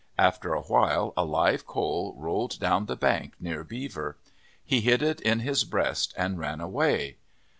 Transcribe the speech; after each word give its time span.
After 0.17 0.55
a 0.55 0.61
while 0.63 1.13
a 1.15 1.23
live 1.23 1.67
coal 1.67 2.15
rolled 2.17 2.59
down 2.59 2.87
the 2.87 2.95
bank 2.95 3.35
near 3.39 3.63
Beaver. 3.63 4.17
He 4.65 4.81
hid 4.81 5.03
it 5.03 5.21
in 5.21 5.41
his 5.41 5.63
breast 5.63 6.15
and 6.17 6.39
ran 6.39 6.59
away. 6.59 7.17